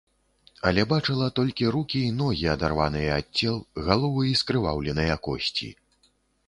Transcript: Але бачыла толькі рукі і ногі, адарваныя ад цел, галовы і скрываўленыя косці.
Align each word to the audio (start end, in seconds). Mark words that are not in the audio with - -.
Але 0.69 0.85
бачыла 0.93 1.27
толькі 1.39 1.69
рукі 1.75 2.01
і 2.07 2.15
ногі, 2.21 2.47
адарваныя 2.55 3.11
ад 3.21 3.27
цел, 3.43 3.55
галовы 3.91 4.21
і 4.31 4.35
скрываўленыя 4.43 5.15
косці. 5.29 5.75